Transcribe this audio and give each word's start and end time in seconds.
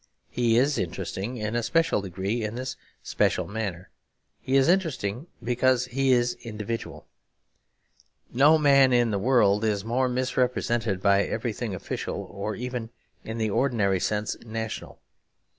He 0.31 0.57
is 0.57 0.79
interesting 0.79 1.37
in 1.37 1.55
a 1.55 1.61
special 1.61 2.01
degree 2.01 2.43
in 2.43 2.55
this 2.55 2.75
special 3.03 3.47
manner; 3.47 3.91
he 4.39 4.55
is 4.57 4.67
interesting 4.67 5.27
because 5.43 5.85
he 5.85 6.11
is 6.11 6.33
individual. 6.41 7.05
No 8.33 8.57
man 8.57 8.93
in 8.93 9.11
the 9.11 9.19
world 9.19 9.63
is 9.63 9.85
more 9.85 10.09
misrepresented 10.09 11.03
by 11.03 11.25
everything 11.25 11.75
official 11.75 12.15
or 12.15 12.55
even 12.55 12.89
in 13.23 13.37
the 13.37 13.51
ordinary 13.51 13.99
sense 13.99 14.35
national. 14.43 14.99